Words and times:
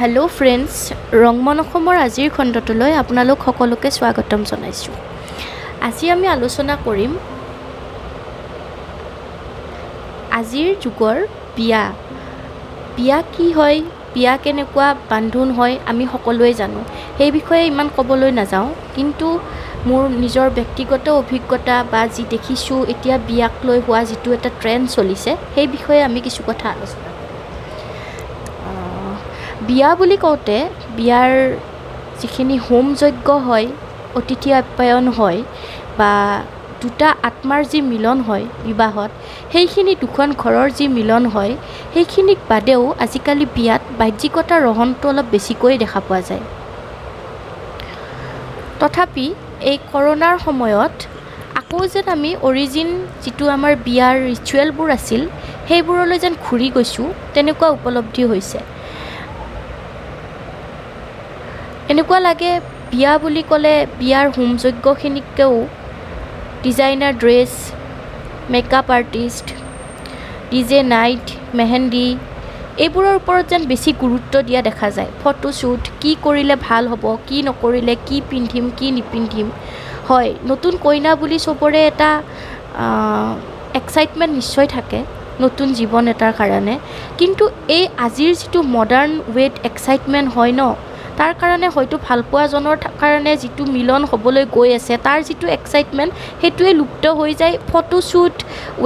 Hello 0.00 0.28
friends 0.36 0.72
ৰংমন 1.22 1.56
অসমৰ 1.64 1.96
আজিৰ 2.06 2.28
খণ্ডটোলৈ 2.36 2.92
আপোনালোক 3.02 3.38
সকলোকে 3.46 3.88
স্বাগতম 3.98 4.40
জনাইছোঁ। 4.50 4.94
আজি 5.88 6.04
আমি 6.14 6.26
আলোচনা 6.36 6.74
কৰিম 6.86 7.12
আজিৰ 10.40 10.68
যুগৰ 10.82 11.18
বিয়া। 11.56 11.82
বিয়া 12.96 13.18
কি 13.34 13.46
হয় 13.58 13.78
বিয়া 14.14 14.34
কেনেকুৱা 14.44 14.88
বান্ধোন 15.10 15.48
হয় 15.58 15.74
আমি 15.90 16.04
সকলোৱে 16.12 16.52
জানো। 16.60 16.80
সেই 17.18 17.30
বিষয়ে 17.38 17.62
ইমান 17.72 17.88
ক'বলৈ 17.96 18.30
নাযাওঁ 18.40 18.68
কিন্তু 18.96 19.26
মোৰ 19.88 20.02
নিজৰ 20.22 20.48
ব্যক্তিগত 20.58 21.06
অভিজ্ঞতা 21.22 21.76
বা 21.92 22.02
যি 22.14 22.22
দেখিছোঁ 22.34 22.78
এতিয়া 22.92 23.16
বিয়াক 23.28 23.54
লৈ 23.66 23.78
হোৱা 23.86 24.00
যিটো 24.08 24.28
এটা 24.36 24.50
ট্ৰেণ্ড 24.60 24.84
চলিছে 24.96 25.30
সেই 25.54 25.68
বিষয়ে 25.74 26.00
আমি 26.08 26.20
কিছু 26.26 26.40
কথা 26.48 26.66
আলোচনা 26.74 27.09
বিয়া 29.70 29.90
বুলি 29.98 30.16
কওঁতে 30.24 30.58
বিয়াৰ 30.98 31.32
যিখিনি 32.20 32.56
হোম 32.66 32.86
যজ্ঞ 33.00 33.28
হয় 33.46 33.66
অতিথি 34.18 34.50
আপ্যায়ন 34.60 35.06
হয় 35.18 35.38
বা 35.98 36.12
দুটা 36.80 37.08
আত্মাৰ 37.28 37.62
যি 37.72 37.78
মিলন 37.92 38.18
হয় 38.28 38.44
বিবাহত 38.66 39.10
সেইখিনি 39.52 39.92
দুখন 40.02 40.28
ঘৰৰ 40.42 40.68
যি 40.78 40.86
মিলন 40.96 41.24
হয় 41.34 41.52
সেইখিনিক 41.92 42.38
বাদেও 42.50 42.82
আজিকালি 43.04 43.46
বিয়াত 43.56 43.82
বাহ্যিকতাৰ 44.00 44.60
ৰহণটো 44.68 45.06
অলপ 45.12 45.26
বেছিকৈ 45.32 45.74
দেখা 45.82 46.00
পোৱা 46.06 46.20
যায়। 46.28 46.44
তথাপি 48.80 49.26
এই 49.70 49.78
কৰোণাৰ 49.92 50.36
সময়ত 50.46 50.94
আকৌ 51.60 51.78
যেন 51.92 52.06
আমি 52.16 52.30
অৰিজিন 52.48 52.88
যিটো 53.22 53.44
আমাৰ 53.56 53.72
বিয়াৰ 53.86 54.14
ৰিচুৱেলবোৰ 54.30 54.88
আছিল 54.98 55.22
সেইবোৰলৈ 55.68 56.18
যেন 56.24 56.34
ঘূৰি 56.44 56.68
গৈছোঁ 56.76 57.06
তেনেকুৱা 57.34 57.68
উপলব্ধি 57.76 58.24
হৈছে। 58.32 58.58
এনেকুৱা 61.90 62.18
লাগে 62.28 62.52
বিয়া 62.90 63.12
বুলি 63.22 63.42
ক'লে 63.50 63.74
বিয়াৰ 64.00 64.26
হোম 64.34 64.50
যজ্ঞখিনিতকৈও 64.64 65.54
designer 66.64 67.14
dress 67.22 67.52
makeup 68.54 68.88
artist 68.96 69.46
D 70.50 70.60
J 70.70 70.80
night 70.94 71.24
mehndi 71.58 72.08
এইবোৰৰ 72.84 73.14
ওপৰত 73.20 73.44
যেন 73.52 73.62
বেছি 73.70 73.90
গুৰুত্ব 74.02 74.34
দিয়া 74.48 74.60
দেখা 74.68 74.88
যায়। 74.96 75.10
ফটোশ্বুট 75.22 75.82
কি 76.00 76.12
কৰিলে 76.24 76.56
ভাল 76.68 76.84
হ'ব 76.92 77.04
কি 77.28 77.38
নকৰিলে 77.48 77.94
কি 78.06 78.16
পিন্ধিম 78.30 78.66
কি 78.78 78.86
নিপিন্ধিম। 78.98 79.48
হয় 80.08 80.30
নতুন 80.50 80.72
কইনা 80.84 81.10
বুলি 81.20 81.38
চবৰে 81.46 81.80
এটা 81.90 82.10
এক্সাইটমেণ্ট 83.80 84.32
নিশ্চয় 84.40 84.68
থাকে 84.74 85.00
নতুন 85.44 85.68
জীৱন 85.78 86.04
এটাৰ 86.12 86.32
কাৰণে। 86.40 86.74
কিন্তু 87.18 87.44
এই 87.76 87.84
আজিৰ 88.06 88.32
যিটো 88.40 88.60
মডাৰ্ণ 88.76 89.12
ৱেত 89.36 89.54
এক্সাইটমেণ্ট 89.70 90.28
হয় 90.36 90.54
ন 90.60 90.62
তাৰ 91.20 91.32
কাৰণে 91.40 91.68
হয়তো 91.74 91.96
ভালপোৱাজনৰ 92.08 92.76
কাৰণে 93.00 93.32
যিটো 93.42 93.62
মিলন 93.76 94.02
হ'বলৈ 94.10 94.44
গৈ 94.56 94.68
আছে 94.78 94.94
তাৰ 95.06 95.18
যিটো 95.28 95.46
এক্সাইটমেণ্ট 95.58 96.12
সেইটোৱে 96.40 96.72
লুপ্ত 96.80 97.04
হৈ 97.18 97.32
যায়। 97.40 97.54
ফটোশ্বুট 97.70 98.34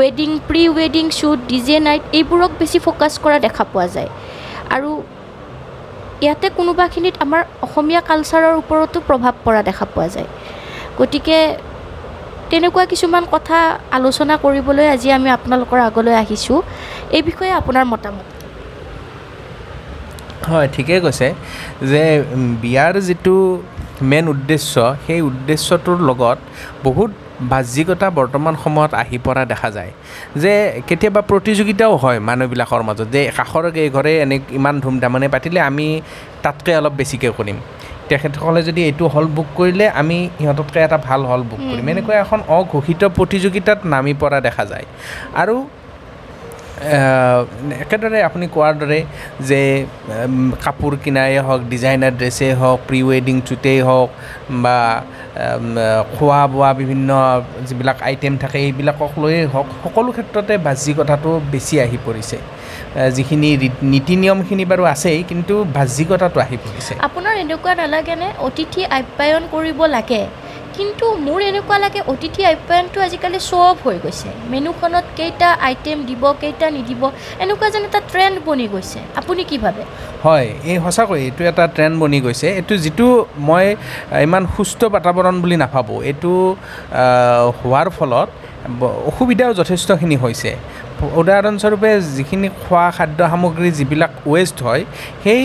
ৱেডিং 0.01 0.31
প্ৰি 0.49 0.62
ৱেডিং 0.79 1.05
শ্বুট 1.19 1.39
ডি 1.51 1.59
জে 1.67 1.77
নাইট 1.87 2.03
এইবোৰক 2.19 2.51
বেছি 2.61 2.79
ফ'কাছ 2.87 3.12
কৰা 3.25 3.39
দেখা 3.47 3.65
পোৱা 3.73 3.87
যায়। 3.95 4.11
আৰু 4.75 4.91
ইয়াতে 6.25 6.47
কোনোবাখিনিত 6.59 7.15
আমাৰ 7.25 7.41
অসমীয়া 7.67 8.01
কালচাৰৰ 8.09 8.55
ওপৰতো 8.62 8.99
প্ৰভাৱ 9.09 9.35
পৰা 9.45 9.61
দেখা 9.69 9.85
পোৱা 9.95 10.09
যায়। 10.15 10.29
গতিকে 10.99 11.39
তেনেকুৱা 12.51 12.85
কিছুমান 12.93 13.25
কথা 13.35 13.59
আলোচনা 13.99 14.35
কৰিবলৈ 14.45 14.87
আজি 14.95 15.09
আমি 15.19 15.29
আপোনালোকৰ 15.37 15.79
আগলৈ 15.89 16.15
আহিছোঁ। 16.23 16.59
এই 17.17 17.23
বিষয়ে 17.29 17.53
আপোনাৰ 17.61 17.85
মতামত। 17.93 18.34
হয় 20.53 20.69
ঠিকেই 20.75 21.00
কৈছে 21.05 21.28
যে 21.91 22.03
বিয়াৰ 22.62 22.94
যিটো 23.09 23.37
মেইন 24.10 24.27
উদ্দেশ্য 24.34 24.75
সেই 25.06 25.21
উদ্দেশ্যটোৰ 25.31 25.99
লগত 26.09 26.38
বহুত 26.87 27.10
বাহ্যিকতা 27.53 28.06
বৰ্তমান 28.19 28.55
সময়ত 28.65 28.93
আহি 29.03 29.16
পৰা 29.27 29.43
দেখা 29.53 29.69
যায়। 29.77 29.93
যে 30.43 30.53
কেতিয়াবা 30.88 31.21
প্ৰতিযোগিতাও 31.31 31.94
হয় 32.03 32.19
মানুহবিলাকৰ 32.28 32.82
মাজত 32.88 33.09
যে 33.15 33.21
কাষৰ 33.38 33.65
ঘৰে 33.97 34.12
এনে 34.25 34.37
ইমান 34.59 34.75
ধুমধামেৰে 34.84 35.28
পাতিলে 35.34 35.60
আমি 35.71 35.87
তাতকৈ 36.44 36.72
অলপ 36.81 36.94
বেছিকৈ 36.99 37.31
কৰিম। 37.38 37.59
তেখেতসকলে 38.09 38.61
যদি 38.69 38.81
এইটো 38.88 39.05
হল 39.15 39.26
বুক 39.37 39.49
কৰিলে 39.59 39.87
আমি 40.00 40.19
সিহঁততকৈ 40.38 40.81
এটা 40.88 40.99
ভাল 41.09 41.21
হল 41.31 41.43
বুক 41.50 41.61
কৰিম। 41.71 41.87
এনেকুৱা 41.93 42.15
এখন 42.25 42.41
অঘোষিত 42.59 43.03
প্ৰতিযোগিতাত 43.16 43.78
নামি 43.94 44.12
পৰা 44.22 44.38
দেখা 44.47 44.65
যায়। 44.72 44.87
আৰু 45.43 45.55
একেদৰে 47.85 48.19
আপুনি 48.29 48.47
কোৱাৰ 48.55 48.75
দৰে 48.83 49.01
যে 49.49 49.61
কাপোৰ 50.65 50.93
কিনাই 51.05 51.33
হওক 51.47 51.61
ডিজাইনাৰ 51.73 52.15
ড্ৰেছেই 52.21 52.53
হওক 52.61 52.79
প্ৰি 52.89 53.01
ৱেডিং 53.11 53.37
শ্বুটেই 53.47 53.81
হওক 53.89 54.11
বা 54.65 54.79
খোৱা 56.15 56.41
বোৱা 56.53 56.71
বিভিন্ন 56.81 57.11
যিবিলাক 57.69 57.99
আইটেম 58.09 58.35
থাকে 58.43 58.59
এইবিলাকক 58.67 59.12
লৈয়ে 59.23 59.43
হওক 59.53 59.69
সকলো 59.85 60.11
ক্ষেত্ৰতে 60.17 60.55
বাহ্যিকতাটো 60.67 61.31
বেছি 61.53 61.75
আহি 61.85 61.99
পৰিছে। 62.07 62.37
যিখিনি 63.17 63.49
নীতি 63.93 64.15
নিয়মখিনি 64.23 64.65
বাৰু 64.71 64.85
আছেই 64.95 65.21
কিন্তু 65.31 65.55
বাহ্যিকতাটো 65.77 66.39
আহি 66.47 66.56
পৰিছে। 66.65 66.93
আপোনাৰ 67.06 67.35
এনেকুৱা 67.45 67.73
নালাগেনে? 67.81 68.29
অতিথি 68.47 68.83
আপ্যায়ন 68.99 69.43
কৰিব 69.55 69.79
লাগে। 69.97 70.23
কিন্তু 70.77 71.07
মোৰ 71.27 71.41
এনেকুৱা 71.51 71.77
লাগে 71.85 72.01
অতিথি 72.12 72.43
আপ্যায়নটো 72.53 72.99
আজিকালি 73.07 73.39
অফ 73.71 73.79
হৈ 73.87 73.97
গৈছে। 74.05 74.29
মেনুখনত 74.53 75.07
কেইটা 75.19 75.49
আইটেম 75.69 75.99
দিব 76.09 76.23
কেইটা 76.43 76.67
নিদিব 76.77 77.03
এনেকুৱা 77.45 77.67
যেন 77.75 77.83
এটা 77.89 78.01
ট্ৰেণ্ড 78.12 78.37
বনি 78.47 78.67
গৈছে। 78.75 78.99
আপুনি 79.21 79.43
কি 79.51 79.57
ভাবে? 79.65 79.83
হয় 80.25 80.49
এই 80.71 80.79
সঁচাকৈ 80.85 81.21
এইটো 81.29 81.43
এটা 81.51 81.65
ট্ৰেণ্ড 81.77 81.95
বনি 82.03 82.19
গৈছে। 82.27 82.47
এইটো 82.61 82.75
যিটো 82.85 83.09
মই 83.49 83.67
ইমান 84.27 84.43
সুস্থ 84.55 84.81
বাতাৱৰণ 84.95 85.37
বুলি 85.43 85.57
নাভাবোঁ। 85.62 85.99
এইটো 86.11 86.33
হোৱাৰ 87.59 87.89
ফলত 87.99 88.29
অসুবিধাও 89.11 89.53
যথেষ্টখিনি 89.61 90.17
হৈছে। 90.25 90.51
উদাহৰণস্বৰূপে 91.20 91.91
যিখিনি 92.16 92.48
খোৱা 92.62 92.87
খাদ্য 92.97 93.19
সামগ্ৰী 93.32 93.70
যিবিলাক 93.78 94.12
ৱেষ্ট 94.32 94.56
হয় 94.66 94.82
সেই 95.25 95.42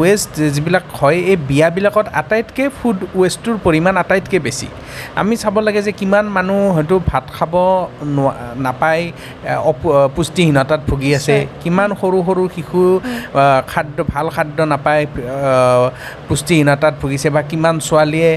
ৱেষ্ট 0.00 0.32
যিবিলাক 0.54 0.84
হয় 0.98 1.18
এই 1.30 1.36
বিয়াবিলাকত 1.50 2.06
আটাইতকৈ 2.20 2.66
ফুড 2.78 2.98
ৱেষ্টটোৰ 3.20 3.56
পৰিমাণ 3.66 3.94
আটাইতকৈ 4.02 4.38
বেছি। 4.46 4.66
আমি 5.20 5.34
চাব 5.42 5.56
লাগে 5.66 5.80
যে 5.86 5.92
কিমান 6.00 6.24
মানুহ 6.36 6.60
হয়তো 6.76 6.94
ভাত 7.10 7.24
খাব 7.36 7.54
নোৱা 8.16 8.32
নাপায় 8.66 9.04
অপু- 9.70 9.94
পুষ্টিহীনতাত 10.16 10.80
ভুগি 10.90 11.10
আছে। 11.18 11.36
কিমান 11.62 11.90
সৰু 12.00 12.18
সৰু 12.28 12.42
শিশু 12.56 12.82
খাদ্য 13.72 13.98
ভাল 14.12 14.26
খাদ্য 14.36 14.58
নাপায় 14.72 15.04
পুষ্টিহীনতাত 16.28 16.94
ভুগিছে 17.02 17.28
বা 17.34 17.40
কিমান 17.50 17.74
ছোৱালীয়ে 17.86 18.30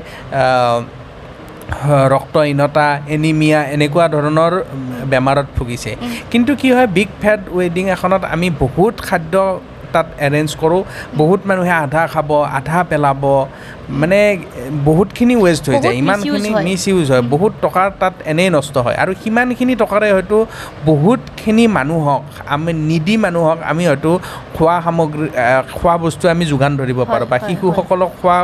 ৰক্তহীনতা 2.13 2.87
এনিমিয়া 3.15 3.59
এনেকুৱা 3.75 4.05
ধৰণৰ 4.15 4.53
বেমাৰত 5.11 5.47
ভুগিছে। 5.57 5.91
কিন্তু 6.31 6.51
কি 6.61 6.69
হয় 6.75 6.89
বিগ 6.97 7.09
ফেট 7.21 7.41
ৱেডিং 7.57 7.85
এখনত 7.95 8.23
আমি 8.35 8.47
বহুত 8.63 8.95
খাদ্য 9.07 9.33
তাত 9.93 10.07
এৰেঞ্জ 10.27 10.49
কৰোঁ। 10.61 10.81
বহুত 11.21 11.41
মানুহে 11.49 11.73
আধা 11.85 12.03
খাব 12.13 12.29
আধা 12.59 12.79
পেলাব। 12.89 13.23
মানে 14.01 14.19
বহুতখিনি 14.87 15.35
ৱেষ্ট 15.45 15.65
হৈ 15.69 15.77
যায়। 15.85 15.95
ইমানখিনি। 16.01 16.49
মিছ 16.67 16.83
ইউজ 16.91 17.05
হয়। 17.13 17.23
বহুত 17.33 17.53
টকা 17.65 17.83
তাত 18.01 18.15
এনেই 18.31 18.49
নষ্ট 18.57 18.75
হয়। 18.85 18.97
আৰু 19.03 19.11
সিমানখিনি 19.23 19.73
টকাৰে 19.83 20.07
হয়তো 20.15 20.37
বহুতখিনি 20.89 21.65
মানুহক 21.77 22.23
আমি 22.55 22.71
নিদি 22.89 23.15
মানুহক 23.25 23.57
আমি 23.71 23.83
হয়তো 23.89 24.11
খোৱা 24.55 24.75
সামগ্ৰী 24.85 25.27
খোৱা 25.77 25.95
বস্তু 26.05 26.23
আমি 26.33 26.43
যোগান 26.53 26.71
ধৰিব 26.81 26.99
পাৰোঁ 27.11 27.27
বা 27.31 27.37
শিশুসকলক 27.47 28.11
খোৱা 28.21 28.37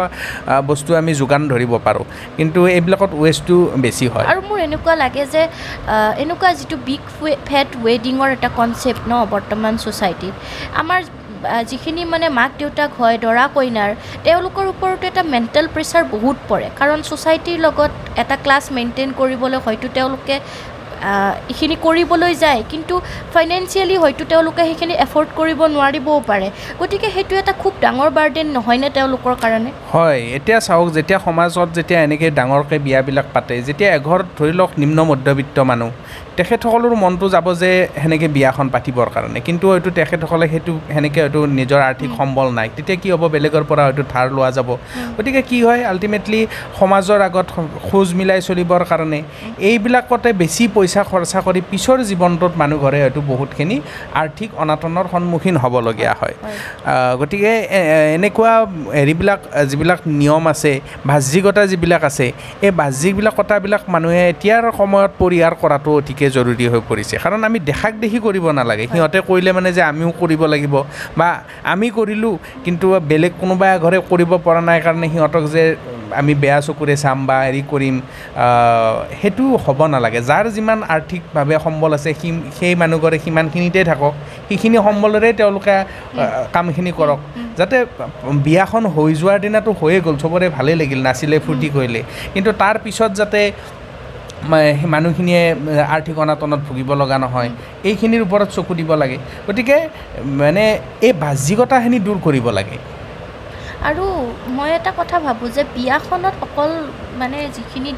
বস্তু 0.69 0.91
আমি 1.01 1.11
যোগান 1.22 1.41
ধৰিব 1.51 1.72
পাৰোঁ। 1.88 2.05
কিন্তু 2.38 2.59
এইবিলাকত 2.75 3.11
ৱেষ্টটো 3.23 3.57
বেছি 3.84 4.05
হয়। 4.13 4.25
আৰু 4.31 4.39
মোৰ 4.50 4.59
এনেকুৱা 4.67 4.94
লাগে 5.03 5.23
যে 5.34 5.41
এনেকুৱা 6.23 6.50
যিটো 6.59 6.78
বিগ 6.87 7.03
ফেট 7.49 7.70
ৱেডিঙৰ 7.85 8.29
এটা 8.37 8.49
কনচেপ্ট 8.59 9.03
ন 9.11 9.14
বৰ্তমান 9.34 9.73
ছ'চাইটিত 9.84 10.34
আমাৰ 10.81 10.99
যিখিনি 11.70 12.02
মানে 12.14 12.28
মাক 12.40 12.52
দেউতাক 12.59 12.91
হয় 12.99 13.17
দৰা 13.26 13.46
কইনাৰ 13.55 13.91
তেওঁলোকৰ 14.26 14.66
ওপৰতো 14.73 15.03
এটা 15.11 15.23
মেণ্টেল 15.34 15.66
প্ৰেছাৰ 15.73 16.03
বহুত 16.16 16.37
পৰে। 16.49 16.67
কাৰণ 16.79 16.99
ছ'চাইটিৰ 17.09 17.58
লগত 17.66 17.91
এটা 18.22 18.35
ক্লাছ 18.43 18.64
মেইনটেইন 18.78 19.09
কৰিবলৈ 19.20 19.59
হয়তো 19.66 19.87
তেওঁলোকে 19.97 20.35
এইখিনি 21.52 21.76
কৰিবলৈ 21.86 22.34
যায় 22.44 22.62
কিন্তু 22.72 22.94
ফাইনেন্সিয়েলি 23.34 23.96
হয়তো 24.03 24.24
তেওঁলোকে 24.32 24.62
সেইখিনি 24.70 24.94
এফৰ্ড 25.06 25.30
কৰিব 25.40 25.59
নোৱাৰিবও 25.76 26.20
পাৰে। 26.30 26.47
গতিকে 26.82 27.08
সেইটো 27.16 27.34
এটা 27.42 27.53
খুব 27.62 27.74
ডাঙৰ 27.84 28.09
বাৰ্ডেন 28.18 28.47
নহয়নে 28.58 28.90
তেওঁলোকৰ 28.97 29.34
কাৰণে? 29.44 29.70
হয় 29.94 30.20
এতিয়া 30.38 30.59
চাওক 30.68 30.88
যেতিয়া 30.97 31.20
সমাজত 31.28 31.68
যেতিয়া 31.78 32.00
এনেকৈ 32.08 32.30
ডাঙৰকৈ 32.40 32.80
বিয়াবিলাক 32.86 33.28
পাতে 33.36 33.53
যেতিয়া 33.68 33.90
এঘৰত 33.97 34.28
ধৰি 34.38 34.53
লওক 34.59 34.72
নিম্ন 34.82 34.97
মধ্যবিত্ত 35.12 35.58
মানুহ 35.72 35.92
তেখেতসকলৰ 36.38 36.94
মনটো 37.03 37.28
যাব 37.36 37.47
যে 37.62 37.72
সেনেকৈ 38.02 38.30
বিয়াখন 38.38 38.68
পাতিবৰ 38.76 39.08
কাৰণে। 39.16 39.40
কিন্তু 39.47 39.66
হয়তো 39.72 39.90
তেখেতসকলে 40.00 40.46
সেইটো 40.53 40.72
সেনেকৈ 40.94 41.20
হয়তো 41.26 41.40
নিজৰ 41.59 41.82
আৰ্থিক 41.90 42.09
সম্বল 42.20 42.47
নাই। 42.58 42.68
তেতিয়া 42.76 42.97
কি 43.02 43.08
হ'ব? 43.14 43.24
বেলেগৰ 43.36 43.64
পৰা 43.70 43.84
হয়তো 43.88 44.03
ধাৰ 44.14 44.28
লোৱা 44.36 44.50
যাব। 44.58 44.70
গতিকে 45.18 45.42
কি 45.50 45.58
হয়? 45.66 45.82
আল্টিমেটলি 45.92 46.40
সমাজৰ 46.80 47.20
আগত 47.30 47.47
খোজ 47.88 48.08
মিলাই 48.20 48.40
চলিবৰ 48.47 48.82
কাৰণে 48.92 49.20
এইবিলাকতে 49.70 50.30
বেছি 50.42 50.64
পইচা 50.76 50.84
পইচা 50.85 51.03
খৰচা 51.09 51.40
কৰি 51.47 51.59
পিছৰ 51.72 51.97
জীৱনটোত 52.09 52.53
মানুহ 52.61 52.78
ঘৰে 52.85 52.99
হয়তো 53.03 53.22
বহুতখিনি 53.32 53.78
আৰ্থিক 54.22 54.49
অনাটনৰ 54.64 55.05
সন্মুখীন 55.14 55.55
হ'বলগীয়া 55.64 56.14
হয়। 56.22 56.35
গতিকে 57.20 57.52
এনেকুৱা 58.17 58.53
হেৰিবিলাক 58.99 59.40
যিবিলাক 59.70 59.99
নিয়ম 60.22 60.43
আছে 60.53 60.72
বাহ্যিকতা 61.09 61.64
যিবিলাক 61.72 62.03
আছে 62.09 62.26
এই 62.66 62.72
বাহ্যিকবিলাক 62.82 63.34
কথাবিলাক 63.40 63.82
মানুহে 63.93 64.22
এতিয়াৰ 64.34 64.64
সময়ত 64.79 65.11
পৰিহাৰ 65.22 65.53
কৰাটো 65.61 65.90
অতিকে 65.99 66.26
জৰুৰী 66.37 66.66
হৈ 66.72 66.82
পৰিছে। 66.90 67.16
কাৰণ 67.23 67.41
আমি 67.49 67.59
দেখাক 67.70 67.93
দেখি 68.03 68.20
কৰিব 68.26 68.46
নালাগে। 68.59 68.85
সিহঁতে 68.93 69.20
কৰিলে 69.29 69.52
মানে 69.58 69.70
যে 69.78 69.82
আমিও 69.91 70.11
কৰিব 70.22 70.41
লাগিব 70.53 70.76
বা 71.20 71.29
আমি 71.73 71.87
কৰিলোঁ 71.97 72.35
কিন্তু 72.66 72.85
বেলেগ 73.09 73.34
কোনোবা 73.41 73.66
এঘৰে 73.78 73.97
কৰিব 74.11 74.32
পৰা 74.46 74.61
নাই 74.70 74.79
কাৰণে 74.85 75.08
সিহঁতক 75.14 75.43
যে 75.55 75.64
আমি 76.19 76.34
বেয়া 76.43 76.59
চকুৰে 76.67 76.96
চাম 77.03 77.17
বা 77.28 77.37
হেৰি 77.47 77.61
কৰিম 77.72 77.96
সেইটো 79.19 79.46
হ'ব 79.66 79.79
নালাগে। 79.93 80.19
যাৰ 80.29 80.46
যিমান 80.55 80.79
আৰ্থিকভাৱে 80.96 81.55
সম্বল 81.66 81.91
আছে 81.97 82.11
সি 82.19 82.29
সেই 82.57 82.73
মানুহঘৰে 82.81 83.17
সিমানখিনিতে 83.25 83.79
থাকক। 83.90 84.13
সেইখিনি 84.47 84.78
সম্বলেৰে 84.87 85.29
তেওঁলোকে 85.40 85.75
কামখিনি 86.55 86.91
কৰক। 86.99 87.19
যাতে 87.59 87.78
বিয়াখন 88.47 88.84
হৈ 88.96 89.11
যোৱাৰ 89.22 89.40
দিনাটো 89.46 89.72
হৈয়ে 89.79 89.99
গ'ল 90.05 90.16
চবৰে 90.23 90.47
ভালেই 90.57 90.75
লাগিল 90.81 90.99
নাচিলে 91.07 91.37
ফূৰ্তি 91.46 91.67
কৰিলে। 91.75 92.02
কিন্তু 92.34 92.49
তাৰ 92.61 92.75
পিছত 92.84 93.11
যাতে 93.22 93.41
মানুহখিনিয়ে 94.93 95.43
আৰ্থিক 95.96 96.16
অনাটনত 96.23 96.61
ভুগিব 96.67 96.90
লগা 97.01 97.17
নহয় 97.23 97.49
এইখিনিৰ 97.90 98.22
ওপৰত 98.28 98.49
চকু 98.55 98.73
দিব 98.79 98.90
লাগে। 99.01 99.17
গতিকে 99.47 99.78
মানে 100.41 100.63
এই 101.08 101.13
বাহ্যিকতাখিনি 101.23 101.97
দূৰ 102.05 102.17
কৰিব 102.25 102.47
লাগে। 102.58 102.78
আৰু 103.89 104.03
মই 104.57 104.69
এটা 104.79 104.91
কথা 104.99 105.17
ভাবোঁ 105.25 105.49
যে 105.55 105.63
বিয়াখনত 105.75 106.35
অকল 106.45 106.72
মানে 107.22 107.37
যিখিনি 107.55 107.91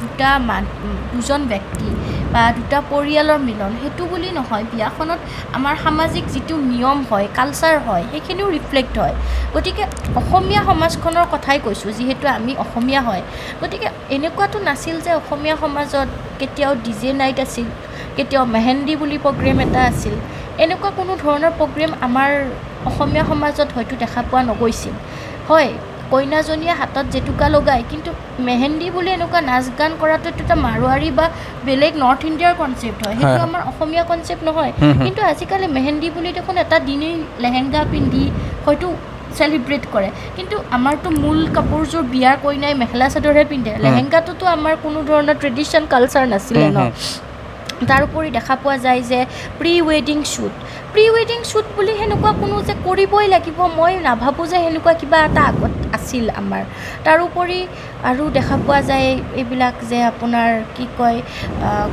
দুটা 0.00 0.28
মান 0.48 0.62
দুজন 1.12 1.40
ব্যক্তি 1.52 1.88
বা 2.32 2.42
দুটা 2.58 2.78
পৰিয়ালৰ 2.92 3.40
মিলন 3.48 3.72
সেইটো 3.82 4.02
বুলি 4.12 4.28
নহয়। 4.38 4.64
বিয়াখনত 4.72 5.20
আমাৰ 5.56 5.74
সামাজিক 5.84 6.24
যিটো 6.34 6.54
নিয়ম 6.72 6.98
হয় 7.10 7.26
কালচাৰ 7.38 7.76
হয় 7.86 8.04
সেইখিনিও 8.12 8.48
ৰিফ্লেক্ট 8.56 8.94
হয়। 9.02 9.14
গতিকে 9.54 9.84
অসমীয়া 10.20 10.62
সমাজখনৰ 10.70 11.26
কথাই 11.34 11.58
কৈছোঁ 11.66 11.90
যিহেতু 11.98 12.24
আমি 12.38 12.52
অসমীয়া 12.64 13.02
হয়। 13.08 13.22
গতিকে 13.62 13.88
এনেকুৱাতো 14.16 14.58
নাছিল 14.68 14.96
যে 15.06 15.10
অসমীয়া 15.20 15.56
সমাজত 15.64 16.08
কেতিয়াও 16.40 16.72
ডি 16.84 16.92
জে 17.00 17.10
নাইট 17.20 17.38
আছিল 17.46 17.68
কেতিয়াও 18.16 18.44
মেহেন্দি 18.54 18.94
বুলি 19.02 19.16
প্ৰগ্ৰেম 19.24 19.56
এটা 19.66 19.80
আছিল। 19.90 20.14
এনেকুৱা 20.64 20.90
কোনো 20.98 21.12
ধৰণৰ 21.22 21.52
প্ৰগ্ৰেম 21.60 21.90
আমাৰ 22.06 22.30
অসমীয়া 22.88 23.24
সমাজত 23.30 23.68
হয়তো 23.76 23.94
দেখা 24.02 24.20
পোৱা 24.30 24.42
নগৈছিল। 24.50 24.94
হয় 25.50 25.70
কইনাজনীয়ে 26.12 26.74
হাতত 26.80 27.06
জেতুকা 27.14 27.46
লগায় 27.56 27.82
কিন্তু 27.90 28.10
মেহেন্দি 28.48 28.88
বুলি 28.96 29.10
এনেকুৱা 29.16 29.40
নাচ 29.50 29.66
গান 29.78 29.92
কৰাটো 30.00 30.28
এটা 30.42 30.56
মাৰোৱাৰী 30.66 31.10
বা 31.18 31.26
বেলেগ 31.66 31.92
নৰ্থ 32.02 32.20
ইণ্ডিয়াৰ 32.30 32.54
কনচেপ্ট 32.60 33.00
হয়। 33.06 33.16
সেইটো। 33.20 33.40
আমাৰ 33.48 33.60
অসমীয়া 33.70 34.04
কনচেপ্ট 34.10 34.42
নহয়। 34.48 34.72
কিন্তু 35.04 35.20
আজিকালি 35.32 35.66
মেহেন্দি 35.76 36.08
বুলি 36.16 36.30
দেখোন 36.38 36.54
এটা 36.64 36.76
দিনেই 36.88 37.14
লেহেংগা 37.42 37.82
পিন্ধি 37.92 38.24
হয়তো 38.66 38.86
চেলিব্ৰেট 39.38 39.84
কৰে। 39.94 40.08
কিন্তু 40.36 40.56
আমাৰতো 40.76 41.08
মূল 41.22 41.38
কাপোৰযোৰ 41.56 42.04
বিয়াৰ 42.14 42.36
কইনাই 42.44 42.74
মেখেলা 42.82 43.06
চাদৰহে 43.14 43.44
পিন্ধে। 43.52 43.72
লেহেংগাটোতো 43.84 44.44
আমাৰ 44.56 44.74
কোনো 44.84 44.98
ধৰণৰ 45.08 45.36
ট্ৰেডিশ্যন 45.42 45.82
কালচাৰ 45.92 46.24
নাছিলে 46.32 46.66
ন। 46.76 46.78
তাৰোপৰি 47.90 48.28
দেখা 48.38 48.54
পোৱা 48.62 48.76
যায় 48.84 49.02
যে 49.10 49.20
প্ৰি 49.58 49.72
ৱেডিং 49.88 50.18
শ্বুট। 50.32 50.54
প্ৰি 50.92 51.04
ৱেডিং 51.16 51.38
শ্বুট 51.50 51.66
বুলি 51.76 51.92
সেনেকুৱা 52.00 52.32
কোনো 52.42 52.56
যে 52.68 52.74
কৰিবই 52.86 53.26
লাগিব 53.34 53.58
মই 53.78 53.92
নাভাবোঁ 54.06 54.46
যে 54.52 54.58
সেনেকুৱা 54.64 54.92
কিবা 55.00 55.18
এটা 55.28 55.42
আগত 55.50 55.72
আছিল 55.96 56.24
আমাৰ। 56.40 56.62
তাৰোপৰি 57.06 57.60
আৰু 58.10 58.24
দেখা 58.36 58.56
পোৱা 58.66 58.80
যায় 58.90 59.08
এইবিলাক 59.40 59.74
যে 59.90 59.98
আপোনাৰ 60.12 60.48
কি 60.76 60.84
কয় 60.98 61.18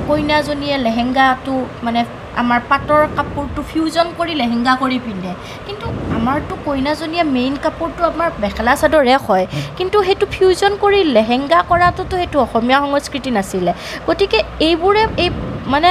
কইনাজনীয়ে 0.08 0.78
লেহেংগাটো 0.86 1.56
মানে 1.86 2.02
আমাৰ 2.42 2.60
পাটৰ 2.72 3.04
কাপোৰটো 3.18 3.62
ফিউজন 3.72 4.08
কৰি 4.20 4.34
লেহেংগা 4.42 4.74
কৰি 4.84 4.98
পিন্ধে। 5.06 5.32
কিন্তু 5.68 5.86
আমাৰতো 6.18 6.54
কইনাজনীয়ে 6.68 7.26
মেইন 7.36 7.54
কাপোৰটো 7.66 8.02
আমাৰ 8.12 8.30
মেখেলা 8.44 8.74
চাদৰহে 8.82 9.18
হয়। 9.28 9.46
কিন্তু 9.78 9.98
সেইটো 10.08 10.26
ফিউজন 10.36 10.72
কৰি 10.84 11.00
লেহেংগা 11.18 11.60
কৰাটোতো 11.72 12.14
সেইটো 12.22 12.38
অসমীয়া 12.46 12.80
সংস্কৃতি 12.84 13.30
নাছিলে। 13.38 13.72
গতিকে 14.08 14.40
এইবোৰে 14.68 15.04
এই 15.24 15.30
মানে 15.74 15.90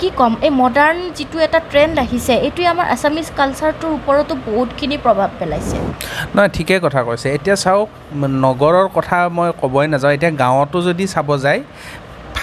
কি 0.00 0.08
ক'ম 0.18 0.32
এই 0.46 0.52
মডাৰ্ণ 0.62 0.98
যিটো 1.16 1.36
এটা 1.46 1.58
ট্ৰেণ্ড 1.70 1.94
আহিছে 2.04 2.34
এইটোৱে 2.46 2.66
আমাৰ 2.74 2.86
আছামিজ 2.94 3.26
কালচাৰটোৰ 3.38 3.90
ওপৰতো 3.98 4.32
বহুতখিনি 4.48 4.96
প্ৰভাৱ 5.04 5.28
পেলাইছে। 5.40 5.76
নহয় 6.34 6.50
ঠিকেই 6.56 6.80
কথা 6.86 7.00
কৈছে। 7.08 7.26
এতিয়া 7.36 7.56
চাওক 7.64 7.88
নগৰৰ 8.46 8.86
কথা 8.96 9.16
মই 9.36 9.48
ক'বই 9.62 9.86
নাযাওঁ। 9.92 10.12
এতিয়া 10.16 10.32
গাঁৱতো 10.42 10.78
যদি 10.88 11.04
চাব 11.14 11.28
যায় 11.44 11.60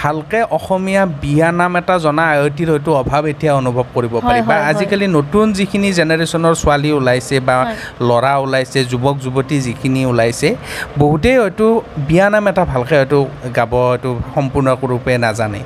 ভালকৈ 0.04 0.42
অসমীয়া 0.58 1.02
বিয়া 1.22 1.48
নাম 1.60 1.72
এটা 1.80 1.94
জনা 2.04 2.24
আয়তীৰ 2.34 2.68
হয়তো 2.72 2.90
অভাৱ 3.02 3.22
এতিয়া 3.32 3.52
অনুভৱ 3.60 3.86
কৰিব 3.94 4.14
পাৰি 4.26 4.40
বা। 4.48 4.56
আজিকালি 4.70 5.06
নতুন 5.18 5.46
যিখিনি 5.58 5.88
জেনেৰেশ্যনৰ 5.98 6.54
ছোৱালী 6.62 6.90
ওলাইছে 6.98 7.36
বা। 7.48 7.56
ল'ৰা 8.08 8.32
ওলাইছে 8.44 8.78
যুৱক 8.92 9.16
যুৱতী 9.24 9.56
যিখিনি 9.66 10.00
ওলাইছে 10.12 10.48
বহুতেই 11.00 11.36
হয়তো 11.42 11.66
বিয়া 12.08 12.26
নাম 12.34 12.44
এটা 12.50 12.62
ভালকৈ 12.72 12.96
হয়তো 13.00 13.18
গাব 13.56 13.72
হয়তো 13.90 14.10
সম্পূৰ্ণৰূপে 14.34 15.12
নাজানে 15.24 15.60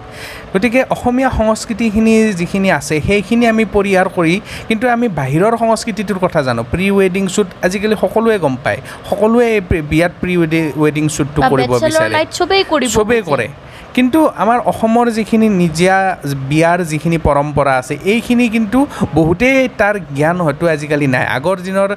গতিকে 0.52 0.80
অসমীয়া 0.94 1.30
সংস্কৃতিখিনি 1.38 2.14
যিখিনি 2.40 2.68
আছে 2.78 2.94
সেইখিনি 3.08 3.44
আমি 3.52 3.64
পৰিহাৰ 3.76 4.08
কৰি 4.16 4.34
কিন্তু 4.68 4.84
আমি 4.94 5.06
বাহিৰৰ 5.20 5.54
সংস্কৃতিটোৰ 5.62 6.18
কথা 6.24 6.40
জানো 6.48 6.60
প্ৰি 6.72 6.86
ৱেডিং 6.98 7.24
শ্বুট 7.34 7.48
আজিকালি 7.66 7.96
সকলোৱে 8.02 8.36
গম 8.44 8.54
পায় 8.64 8.80
সকলোৱে 9.10 9.48
বিয়াত 9.90 10.12
প্ৰি 10.20 10.34
ৱেডিং 10.82 11.04
শ্বুটটো 11.14 11.40
কৰিব 11.52 11.70
বিচাৰে 11.84 12.14
চবেই। 12.96 13.22
কৰে 13.30 13.48
কিন্তু 13.98 14.20
আমাৰ 14.42 14.58
অসমৰ 14.70 15.06
যিখিনি 15.18 15.46
নিজা 15.62 15.96
বিয়াৰ 16.50 16.78
যিখিনি 16.90 17.18
পৰম্পৰা 17.28 17.72
আছে 17.80 17.94
এইখিনি 18.12 18.44
কিন্তু 18.54 18.78
বহুতেই 19.18 19.58
তাৰ 19.80 19.94
জ্ঞান 20.18 20.36
হয়তো 20.46 20.64
আজিকালি 20.74 21.06
নাই। 21.14 21.24
আগৰ 21.36 21.56
দিনৰ 21.66 21.90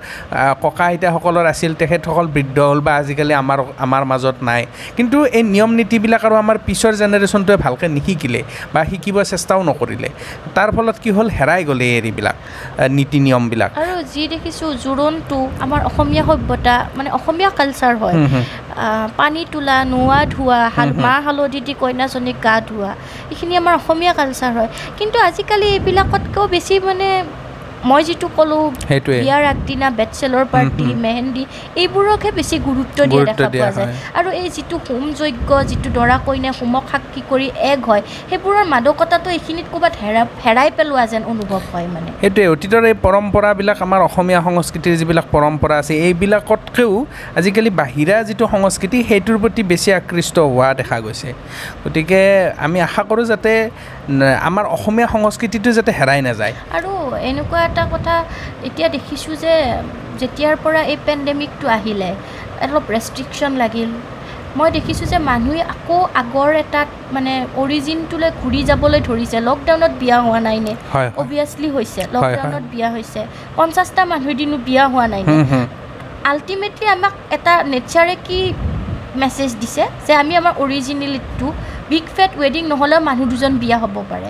ককা 0.64 0.86
আইতাসকলৰ 0.92 1.46
আছিল 1.54 1.72
তেখেতসকল 1.82 2.26
বৃদ্ধ 2.36 2.58
হ'ল 2.70 2.80
বা 2.88 2.94
আজিকালি 3.02 3.34
আমাৰ 3.44 3.60
আমাৰ 3.86 4.04
মাজত 4.12 4.38
নাই। 4.50 4.62
কিন্তু 4.98 5.18
এই 5.38 5.44
নিয়ম 5.54 5.72
নীতিবিলাক 5.80 6.22
আৰু 6.28 6.36
আমাৰ 6.44 6.58
পিছৰ 6.68 6.94
জেনেৰেশ্যনটোৱে 7.02 7.58
ভালকৈ 7.66 7.88
নিশিকিলে 7.98 8.42
বা 8.74 8.82
শিকিব 8.90 9.16
চেষ্টাও 9.32 9.62
নকৰিলে। 9.70 10.10
তাৰ 10.56 10.70
ফলত 10.76 10.96
কি 11.04 11.10
হ'ল 11.16 11.28
হেৰাই 11.38 11.62
গ'লে 11.70 11.88
হেৰিবিলাক 11.96 12.36
নীতি 12.98 13.18
নিয়মবিলাক। 13.26 13.70
আৰু 13.82 13.96
যি 14.14 14.24
দেখিছোঁ 14.34 14.70
জোৰোণটো 14.84 15.38
আমাৰ 15.66 15.80
অসমীয়া 15.90 16.24
সভ্যতা 16.30 16.76
মানে 16.98 17.10
অসমীয়া 17.18 17.50
কালচাৰ 17.60 17.94
হয়। 18.02 18.16
পানী 19.20 19.42
তোলা 19.52 19.78
নোৱা 19.94 20.20
ধোৱা। 20.34 20.60
মাহ 21.06 21.18
হালধি 21.26 21.60
দি 21.68 21.74
কইনাজনীক 21.92 22.38
গা 22.42 22.56
ধোৱা। 22.68 22.92
এইখিনি 23.32 23.54
আমাৰ 23.62 23.74
অসমীয়া 23.80 24.14
কালচাৰ 24.20 24.52
হয়। 24.58 24.70
কিন্তু 24.98 25.18
আজিকালি 25.28 25.68
এইবিলাকতকৈও 25.76 26.46
বেছি 26.54 26.74
মানে 26.90 27.08
মই 27.90 28.02
যিটো 28.08 28.28
ক'লোঁ 28.38 28.64
বিয়াৰ 29.26 29.44
আগদিনা 29.52 29.88
বেচেলৰ 30.00 30.46
পাৰ্টি। 30.54 30.86
মেহেন্দি 31.06 31.44
এইবোৰকহে 31.82 32.32
বেছি 32.38 32.56
গুৰুত্ব 32.68 33.00
দিয়া 33.12 33.24
দেখা 33.30 33.48
পোৱা 33.54 33.70
যায়। 33.78 33.94
আৰু 34.20 34.30
এই 34.42 34.50
যিটো 34.56 34.76
হোম 34.88 35.04
যজ্ঞ 35.20 35.50
যিটো 35.70 35.90
দৰা 35.98 36.18
কইনাই 36.28 36.54
হোমক 36.60 36.86
সাক্ষী 36.92 37.22
কৰি 37.32 37.48
এক 37.72 37.80
হয় 37.90 38.04
সেইবোৰৰ 38.30 38.66
মাদকতাটো 38.74 39.28
এইখিনিত 39.38 39.66
ক'ৰবাত 39.74 39.94
হেৰা 40.02 40.22
হেৰাই 40.46 40.70
পেলোৱা 40.78 41.04
যেন 41.12 41.24
অনুভৱ 41.34 41.62
হয় 41.72 41.88
মানে। 41.96 42.10
সেইটোৱে 42.22 42.48
অতীতৰ 42.54 42.84
এই 42.92 42.96
পৰম্পৰাবিলাক 43.06 43.78
আমাৰ 43.86 44.00
অসমীয়া 44.10 44.42
সংস্কৃতিৰ 44.48 44.94
যিবিলাক 45.02 45.26
পৰম্পৰা 45.36 45.76
আছে 45.82 45.94
এইবিলাকতকৈও 46.08 46.94
আজিকালি 47.40 47.72
বাহিৰা 47.82 48.16
যিটো 48.28 48.46
সংস্কৃতি 48.54 48.98
সেইটোৰ 49.10 49.38
প্ৰতি 49.44 49.62
বেছি 49.72 49.90
আকৃষ্ট 50.00 50.36
হোৱা 50.52 50.70
দেখা 50.80 50.98
গৈছে। 51.06 51.30
গতিকে 51.84 52.22
আমি 52.66 52.78
আশা 52.88 53.02
কৰোঁ 53.10 53.26
যাতে 53.32 53.52
আমাৰ 54.50 54.66
অসমীয়া 54.76 55.08
সংস্কৃতিটো 55.16 55.70
যাতে 55.78 55.92
হেৰাই 56.00 56.20
নাযায়। 56.28 56.54
আৰু 56.78 56.92
এনেকুৱা 57.30 57.62
এটা 57.72 57.84
কথা 57.94 58.16
এতিয়া 58.68 58.88
দেখিছোঁ 58.96 59.34
যে 59.44 59.54
যেতিয়াৰ 60.20 60.56
পৰা 60.64 60.82
এই 60.92 60.98
পেণ্ডেমিকটো 61.08 61.66
আহিলে 61.78 62.10
অলপ 62.66 62.86
ৰেষ্ট্ৰিকশ্যন 62.96 63.52
লাগিল। 63.64 63.92
মই 64.58 64.70
দেখিছোঁ 64.78 65.08
যে 65.14 65.18
মানুহে 65.32 65.62
আকৌ 65.74 65.98
আগৰ 66.22 66.50
এটাত 66.64 66.90
মানে 67.16 67.34
অৰিজিনটোলৈ 67.62 68.30
ঘূৰি 68.42 68.62
যাবলৈ 68.70 69.00
ধৰিছে। 69.10 69.38
লকডাউনত 69.50 69.94
বিয়া 70.02 70.18
হোৱা 70.26 70.40
নাই 70.48 70.60
নে। 70.66 70.74
অভিয়াছলি 71.24 71.68
হৈছে। 71.76 72.02
লকডাউনত 72.16 72.64
বিয়া 72.74 72.90
হৈছে। 72.96 73.22
পঞ্চাছটা 73.58 74.02
মানুহ 74.12 74.30
দিনো 74.42 74.58
বিয়া 74.68 74.84
হোৱা 74.94 75.06
নাই 75.14 75.24
নে। 75.28 75.36
আল্টিমেটলি 76.32 76.86
আমাক 76.96 77.14
এটা 77.36 77.54
নেচাৰে 77.72 78.16
কি 78.28 78.40
মেছেজ 79.22 79.52
দিছে? 79.62 79.84
যে 80.06 80.12
আমি 80.22 80.34
আমাৰ 80.42 80.54
অৰিজিনেলিটিটো 80.64 81.48
বিগ 81.92 82.06
ফেট 82.16 82.32
ৱেডিং 82.42 82.64
নহ'লেও 82.72 83.02
মানুহ 83.10 83.26
দুজন 83.32 83.54
বিয়া 83.64 83.78
হ'ব 83.84 83.96
পাৰে। 84.12 84.28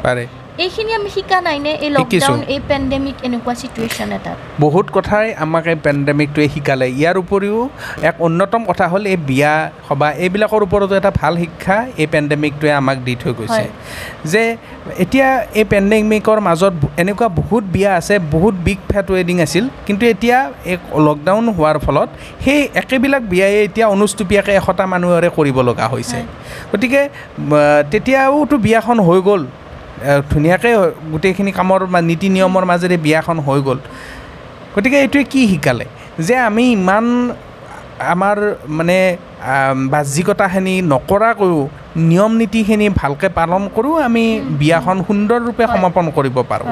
এইখিনি 0.64 0.92
আমি 1.00 1.10
শিকা 1.16 1.38
এই। 1.84 1.90
লকডাউন 1.98 2.40
এই 2.54 2.60
পেণ্ডেমিক 2.70 3.16
এনেকুৱা 3.28 3.54
চিটুৱেশ্যন 3.62 4.10
এটাত 4.18 4.38
বহুত 4.64 4.86
কথাই 4.96 5.28
আমাক 5.44 5.66
এই 5.74 5.78
পেণ্ডেমিকটোৱে 5.86 6.48
শিকালে 6.54 6.88
ইয়াৰ 7.00 7.16
উপৰিও 7.24 7.60
এক 8.10 8.16
অন্যতম 8.28 8.62
কথা 8.70 8.86
হ'ল 8.92 9.04
এই 9.14 9.20
বিয়া 9.30 9.54
সবাহ 9.88 10.10
এইবিলাকৰ 10.24 10.62
ওপৰতো 10.68 10.94
এটা 11.00 11.12
ভাল 11.22 11.34
শিক্ষা 11.44 11.78
এই 12.02 12.08
পেণ্ডেমিকটোৱে 12.14 12.72
আমাক 12.82 12.98
দি 13.06 13.14
থৈ 13.22 13.32
গৈছে। 13.40 13.66
যে 14.32 14.44
এতিয়া 15.04 15.30
এই 15.60 15.66
পেণ্ডেমিকৰ 15.72 16.40
মাজত 16.48 16.74
এনেকুৱা 17.02 17.28
বহুত 17.40 17.64
বিয়া 17.76 17.92
আছে 18.00 18.16
বহুত 18.36 18.56
বিগ 18.66 18.80
ফেট 18.90 19.08
ৱেডিং 19.16 19.36
আছিল 19.46 19.66
কিন্তু 19.88 20.04
এতিয়া 20.14 20.38
এই 20.72 20.78
লকডাউন 21.08 21.46
হোৱাৰ 21.58 21.78
ফলত 21.86 22.10
সেই 22.44 22.62
একেবিলাক 22.82 23.24
বিয়াই 23.32 23.54
এতিয়া 23.68 23.86
অনুষ্টুপীয়াকৈ 23.96 24.54
এশটা 24.60 24.86
মানুহৰে 24.94 25.30
কৰিব 25.38 25.58
লগা 25.70 25.86
হৈছে। 25.94 26.18
গতিকে 26.72 27.02
তেতিয়াওতো 27.92 28.56
বিয়াখন 28.66 29.00
হৈ 29.10 29.20
গ'ল 29.30 29.44
ধুনীয়াকৈ 30.32 30.74
গোটেইখিনি 31.14 31.52
কামৰ 31.60 31.82
নীতি 32.10 32.28
নিয়মৰ 32.36 32.64
মাজেৰে 32.72 32.98
বিয়াখন 33.06 33.38
হৈ 33.48 33.60
গ'ল। 33.68 33.80
গতিকে 34.74 34.98
এইটোৱে 35.04 35.24
কি 35.34 35.42
শিকালে? 35.52 35.86
যে 36.28 36.36
আমি 36.50 36.64
ইমান 36.78 37.06
আমাৰ 38.14 38.38
মানে 38.78 38.98
বাহ্যিকতাখিনি 39.94 40.76
নকৰাকৈও 40.92 41.60
নিয়ম 41.96 42.32
নীতিখিনি 42.32 42.90
ভালকৈ 42.90 43.30
পালন 43.30 43.70
কৰোঁ 43.76 44.02
আমি 44.02 44.42
বিয়াখন 44.50 45.04
সুন্দৰৰূপে। 45.08 45.64
সমাপন 45.68 46.12
কৰিব 46.16 46.44
পাৰোঁ। 46.50 46.66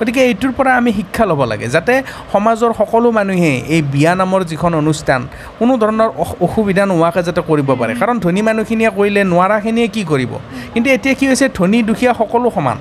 গতিকে 0.00 0.20
এইটোৰ 0.20 0.52
পৰা 0.52 0.76
আমি 0.76 0.92
শিক্ষা 0.92 1.24
ল'ব 1.24 1.44
লাগে 1.44 1.68
যাতে 1.68 2.02
সমাজৰ 2.32 2.72
সকলো 2.78 3.10
মানুহে 3.10 3.62
এই 3.68 3.82
বিয়া 3.82 4.14
নামৰ 4.14 4.44
যিখন 4.44 4.74
অনুষ্ঠান 4.74 5.28
কোনো 5.58 5.76
ধৰণৰ 5.76 6.10
অস- 6.18 6.36
অসুবিধা 6.40 6.86
নোহোৱাকৈ 6.86 7.22
যাতে 7.22 7.40
কৰিব 7.46 7.74
পাৰে। 7.74 7.94
কাৰণ 7.94 8.18
ধনী 8.18 8.42
মানুহখিনিয়ে 8.42 8.90
কৰিলে 8.90 9.24
নোৱাৰাখিনিয়ে 9.24 9.88
কি 9.88 10.04
কৰিব? 10.04 10.28
কিন্তু 10.74 10.90
এতিয়া 10.90 11.14
কি 11.14 11.28
হৈছে 11.28 11.48
ধনী 11.54 11.82
দুখীয়া 11.82 12.14
সকলো 12.14 12.50
সমান। 12.50 12.76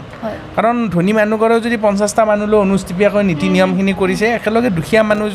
কাৰণ 0.56 0.76
ধনী 0.94 1.12
মানুহঘৰেও 1.18 1.60
যদি 1.66 1.78
পঞ্চাছটা 1.86 2.24
মানুহ 2.30 2.48
লৈ 2.52 2.60
অনুষ্টুপীয়াকৈ 2.66 3.24
নীতি 3.30 3.48
নিয়মখিনি 3.56 3.94
কৰিছে 4.02 4.26
একেলগে 4.38 4.70
দুখীয়া 4.78 5.02
মানুহ 5.10 5.28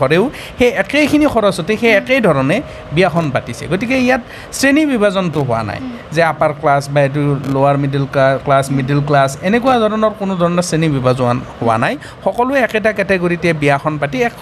ঘৰেও 0.00 0.24
সেই 0.58 0.70
একেইখিনি 0.82 1.26
খৰচতে 1.34 1.72
সেই 1.82 1.92
একেই 2.00 2.20
ধৰণে 2.28 2.56
বিয়াখন 2.96 3.24
পাতিছে। 3.34 3.64
গতিকে 3.72 3.96
ইয়াত 4.06 4.22
শ্ৰেণী 4.58 4.82
বিভাজনটো 4.92 5.40
হোৱা 5.48 5.60
নাই 5.68 5.80
যে 6.14 6.20
আপাৰ 6.32 6.50
ক্লাছ 6.60 6.82
বা 6.94 7.00
এইটো 7.06 7.20
লোৱাৰ 7.54 7.76
মিডিল 7.82 8.04
ক্লাছ 8.44 8.66
মিডিল 8.78 9.00
ক্লাছ 9.08 9.30
এনেকুৱা 9.48 9.74
ধৰণৰ 9.82 10.12
কোনো 10.20 10.32
ধৰণৰ 10.40 10.64
শ্ৰেণী 10.68 10.88
বিভাজন 10.96 11.36
হোৱা 11.60 11.76
নাই। 11.84 11.94
সকলোৱে 12.24 12.58
একেটা 12.66 12.90
কেটেগৰীতে 12.98 13.48
বিয়াখন 13.62 13.94
পাতি 14.00 14.18
এক 14.28 14.34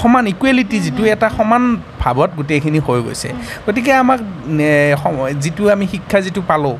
সমান 0.00 0.24
ইকুৱেলিটি 0.32 0.76
যিটো 0.84 1.02
এটা 1.14 1.28
সমান 1.38 1.62
ভাৱত 2.02 2.30
গোটেইখিনি 2.38 2.80
হৈ 2.86 3.00
গৈছে। 3.06 3.28
গতিকে 3.66 3.92
আমাক 4.02 4.20
যিটো 5.42 5.62
আমি 5.74 5.86
শিক্ষা 5.94 6.18
যিটো 6.26 6.40
পালোঁ 6.50 6.76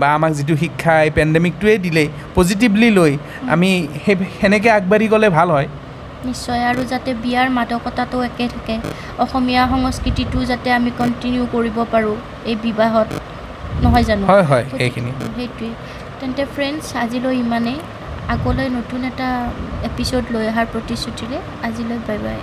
বা 0.00 0.06
আমাক 0.16 0.32
যিটো 0.38 0.54
শিক্ষা 0.62 0.92
এই 1.06 1.10
পেণ্ডেমিকটোৱে 1.16 1.74
দিলে 1.86 2.04
পজিটিভলি 2.36 2.88
লৈ 2.98 3.12
আমি 3.54 3.70
সেই 4.04 4.16
সেনেকৈ 4.38 4.70
আগবাঢ়ি 4.78 5.06
গ'লে 5.12 5.28
ভাল 5.38 5.48
হয়। 5.56 5.68
নিশ্চয় 6.28 6.62
আৰু 6.70 6.82
যাতে 6.92 7.10
বিয়াৰ 7.24 7.48
মাদকতাটো 7.56 8.16
একে 8.28 8.46
থাকে 8.54 8.74
অসমীয়া 9.24 9.62
সংস্কৃতিটো 9.72 10.38
যাতে 10.50 10.68
আমি 10.78 10.90
কণ্টিনিউ 11.00 11.42
কৰিব 11.54 11.76
পাৰোঁ 11.92 12.16
এই 12.50 12.56
বিবাহত 12.64 13.08
নহয় 13.84 14.04
জানো? 14.08 14.24
হয় 14.30 14.44
হয় 14.50 14.64
সেইখিনি 14.78 15.10
সেইটোৱে। 15.36 15.70
তেন্তে 16.18 16.42
ফ্ৰেণ্ডছ 16.54 16.86
আজিলৈ 17.02 17.34
ইমানেই। 17.44 17.78
আগলৈ 18.28 18.68
নতুন 18.68 19.00
এটা 19.10 19.28
এপিছ'ড 19.88 20.24
লৈ 20.34 20.44
অহাৰ 20.50 20.66
প্ৰতিশ্ৰুতিৰে 20.72 21.38
আজিলৈ 21.66 21.98
বাই 22.06 22.18
বাই 22.24 22.38